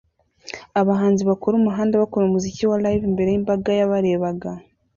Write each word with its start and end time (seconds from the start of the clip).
Abahanzi 0.81 1.21
bakora 1.29 1.53
umuhanda 1.57 2.01
bakora 2.03 2.23
umuziki 2.25 2.63
wa 2.69 2.77
Live 2.83 3.05
imbere 3.09 3.29
yimbaga 3.31 3.69
yabarebaga 3.79 4.49